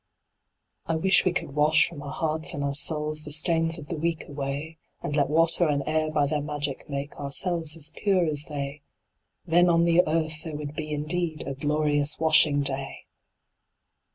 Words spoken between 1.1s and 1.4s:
we